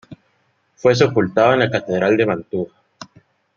Fue 0.77 0.95
sepultado 0.95 1.53
en 1.53 1.59
la 1.59 1.69
Catedral 1.69 2.17
de 2.17 2.25
Mantua. 2.25 2.67